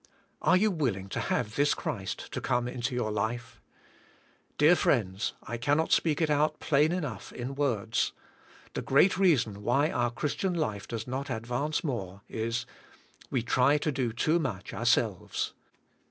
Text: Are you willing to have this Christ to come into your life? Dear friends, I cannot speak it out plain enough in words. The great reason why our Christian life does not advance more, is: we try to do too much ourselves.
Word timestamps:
Are 0.41 0.57
you 0.57 0.71
willing 0.71 1.09
to 1.09 1.19
have 1.19 1.53
this 1.55 1.75
Christ 1.75 2.31
to 2.31 2.41
come 2.41 2.67
into 2.67 2.95
your 2.95 3.11
life? 3.11 3.61
Dear 4.57 4.75
friends, 4.75 5.33
I 5.43 5.57
cannot 5.57 5.91
speak 5.91 6.21
it 6.21 6.29
out 6.31 6.59
plain 6.59 6.91
enough 6.91 7.31
in 7.31 7.53
words. 7.53 8.11
The 8.73 8.81
great 8.81 9.19
reason 9.19 9.61
why 9.61 9.91
our 9.91 10.09
Christian 10.09 10.55
life 10.55 10.87
does 10.87 11.05
not 11.05 11.29
advance 11.29 11.83
more, 11.83 12.21
is: 12.27 12.65
we 13.29 13.43
try 13.43 13.77
to 13.77 13.91
do 13.91 14.11
too 14.11 14.39
much 14.39 14.73
ourselves. 14.73 15.53